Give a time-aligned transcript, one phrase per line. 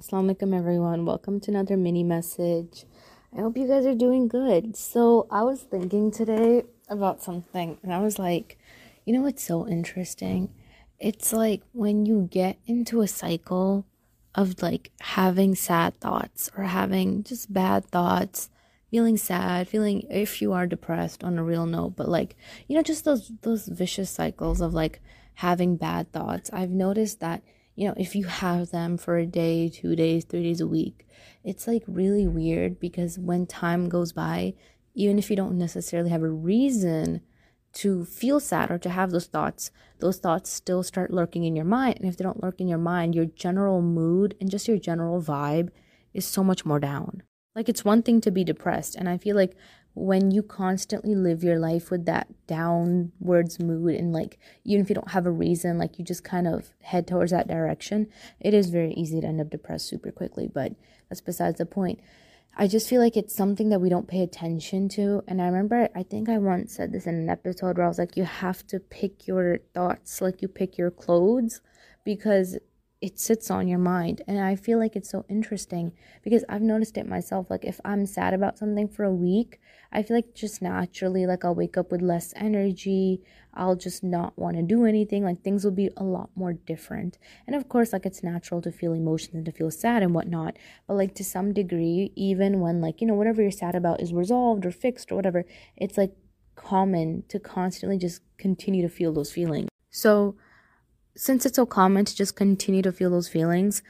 [0.00, 1.04] Assalamu alaikum everyone.
[1.04, 2.84] Welcome to another mini message.
[3.36, 4.76] I hope you guys are doing good.
[4.76, 8.60] So, I was thinking today about something and I was like,
[9.04, 10.54] you know what's so interesting?
[11.00, 13.86] It's like when you get into a cycle
[14.36, 18.50] of like having sad thoughts or having just bad thoughts,
[18.92, 22.36] feeling sad, feeling if you are depressed on a real note, but like,
[22.68, 25.00] you know, just those those vicious cycles of like
[25.34, 26.50] having bad thoughts.
[26.52, 27.42] I've noticed that
[27.78, 31.06] you know, if you have them for a day, two days, three days a week,
[31.44, 34.54] it's like really weird because when time goes by,
[34.96, 37.20] even if you don't necessarily have a reason
[37.74, 41.64] to feel sad or to have those thoughts, those thoughts still start lurking in your
[41.64, 41.98] mind.
[42.00, 45.22] And if they don't lurk in your mind, your general mood and just your general
[45.22, 45.68] vibe
[46.12, 47.22] is so much more down.
[47.54, 48.96] Like it's one thing to be depressed.
[48.96, 49.54] And I feel like
[49.98, 54.94] when you constantly live your life with that downwards mood and like even if you
[54.94, 58.06] don't have a reason like you just kind of head towards that direction
[58.40, 60.72] it is very easy to end up depressed super quickly but
[61.08, 62.00] that's besides the point.
[62.56, 65.88] I just feel like it's something that we don't pay attention to and i remember
[65.94, 68.66] i think i once said this in an episode where i was like you have
[68.66, 71.60] to pick your thoughts like you pick your clothes
[72.04, 72.58] because
[73.00, 74.22] it sits on your mind.
[74.26, 77.50] And i feel like it's so interesting because i've noticed it myself.
[77.50, 79.60] Like if i'm sad about something for a week
[79.92, 83.22] i feel like just naturally like i'll wake up with less energy.
[83.54, 85.24] I'll just not want to do anything.
[85.24, 87.18] Like things will be a lot more different.
[87.46, 90.56] And of course like it's natural to feel emotions and to feel sad and whatnot.
[90.86, 94.12] But like to some degree even when like you know whatever you're sad about is
[94.12, 95.44] resolved or fixed or whatever
[95.76, 96.12] it's like
[96.56, 99.68] common to constantly just continue to feel those feelings.
[99.90, 100.36] So
[101.18, 103.82] since it's so common to just continue to feel those feelings,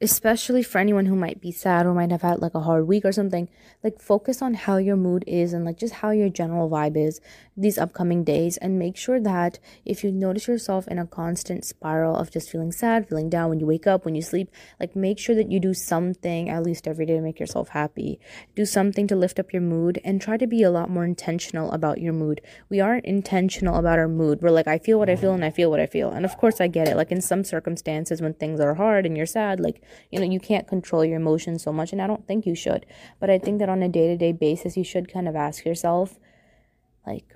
[0.00, 3.04] especially for anyone who might be sad or might have had like a hard week
[3.04, 3.48] or something
[3.82, 7.20] like focus on how your mood is and like just how your general vibe is
[7.56, 12.14] these upcoming days and make sure that if you notice yourself in a constant spiral
[12.14, 15.18] of just feeling sad feeling down when you wake up when you sleep like make
[15.18, 18.20] sure that you do something at least every day to make yourself happy.
[18.54, 21.70] Do something to lift up your mood and try to be a lot more intentional
[21.72, 22.40] about your mood.
[22.68, 24.40] We aren't intentional about our mood.
[24.42, 26.10] We're like i feel what i feel and i feel what i feel.
[26.10, 26.96] And of course i get it.
[26.96, 30.40] Like in some circumstances when things are hard and you're sad like you know you
[30.40, 32.86] can't control your emotions so much and i don't think you should
[33.20, 36.18] but i think that on a day-to-day basis you should kind of ask yourself
[37.06, 37.34] like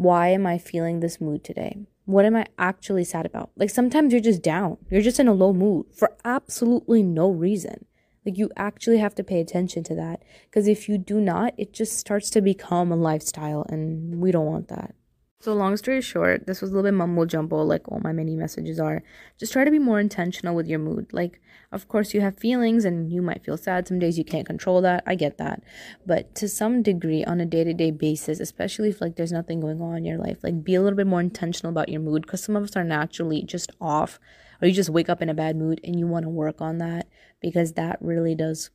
[0.00, 1.76] why am i feeling this mood today?
[2.06, 3.50] What am i actually sad about?
[3.56, 4.78] Like sometimes you're just down.
[4.90, 7.84] You're just in a low mood for absolutely no reason.
[8.24, 11.72] Like you actually have to pay attention to that because if you do not it
[11.72, 14.94] just starts to become a lifestyle and we don't want that
[15.42, 18.36] so, long story short, this was a little bit mumble jumble, like all my mini
[18.36, 19.02] messages are.
[19.38, 21.06] Just try to be more intentional with your mood.
[21.12, 21.40] Like,
[21.72, 23.88] of course, you have feelings and you might feel sad.
[23.88, 25.02] Some days you can't control that.
[25.06, 25.62] I get that.
[26.04, 29.60] But to some degree, on a day to day basis, especially if like there's nothing
[29.60, 32.22] going on in your life, like be a little bit more intentional about your mood
[32.22, 34.20] because some of us are naturally just off
[34.60, 36.76] or you just wake up in a bad mood and you want to work on
[36.78, 37.08] that
[37.40, 38.68] because that really does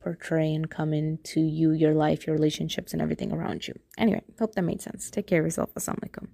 [0.00, 3.74] portray and come into you, your life, your relationships, and everything around you.
[3.96, 5.10] Anyway, hope that made sense.
[5.10, 5.74] Take care of yourself.
[5.74, 6.28] Assalamu alaikum.